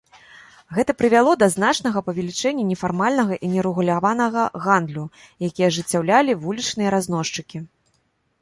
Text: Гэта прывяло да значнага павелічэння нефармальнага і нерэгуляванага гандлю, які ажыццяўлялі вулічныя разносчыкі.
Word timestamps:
Гэта 0.77 0.91
прывяло 1.01 1.33
да 1.41 1.47
значнага 1.55 1.99
павелічэння 2.07 2.65
нефармальнага 2.71 3.33
і 3.47 3.49
нерэгуляванага 3.55 4.47
гандлю, 4.65 5.05
які 5.49 5.61
ажыццяўлялі 5.69 6.39
вулічныя 6.47 6.89
разносчыкі. 6.97 7.57